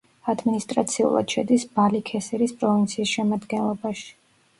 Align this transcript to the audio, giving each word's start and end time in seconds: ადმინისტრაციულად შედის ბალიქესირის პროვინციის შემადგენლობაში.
ადმინისტრაციულად 0.31 1.35
შედის 1.35 1.65
ბალიქესირის 1.75 2.55
პროვინციის 2.63 3.13
შემადგენლობაში. 3.19 4.09